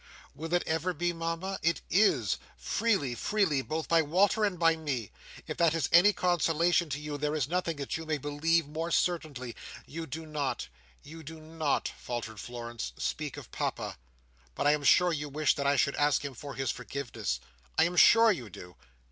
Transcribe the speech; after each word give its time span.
"Will 0.33 0.51
it 0.55 0.63
ever 0.65 0.95
be, 0.95 1.13
Mama? 1.13 1.59
It 1.61 1.81
is! 1.87 2.39
Freely, 2.57 3.13
freely, 3.13 3.61
both 3.61 3.87
by 3.87 4.01
Walter 4.01 4.43
and 4.43 4.57
by 4.57 4.75
me. 4.75 5.11
If 5.45 5.57
that 5.57 5.75
is 5.75 5.87
any 5.91 6.11
consolation 6.11 6.89
to 6.89 6.99
you, 6.99 7.19
there 7.19 7.35
is 7.35 7.47
nothing 7.47 7.75
that 7.77 7.97
you 7.97 8.07
may 8.07 8.17
believe 8.17 8.67
more 8.67 8.89
certainly. 8.89 9.55
You 9.85 10.07
do 10.07 10.25
not—you 10.25 11.21
do 11.21 11.39
not," 11.39 11.87
faltered 11.87 12.39
Florence, 12.39 12.93
"speak 12.97 13.37
of 13.37 13.51
Papa; 13.51 13.99
but 14.55 14.65
I 14.65 14.71
am 14.71 14.83
sure 14.83 15.13
you 15.13 15.29
wish 15.29 15.53
that 15.53 15.67
I 15.67 15.75
should 15.75 15.95
ask 15.97 16.25
him 16.25 16.33
for 16.33 16.55
his 16.55 16.71
forgiveness. 16.71 17.39
I 17.77 17.83
am 17.83 17.95
sure 17.95 18.31
you 18.31 18.49
do." 18.49 18.77